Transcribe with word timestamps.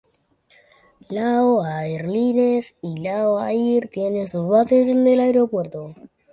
Lao 1.11 1.63
Airlines 1.63 2.75
y 2.81 2.95
Lao 3.01 3.39
Air 3.45 3.87
tienen 3.89 4.27
sus 4.27 4.49
bases 4.49 4.87
en 4.87 5.05
el 5.05 5.19
aeropuerto. 5.19 5.93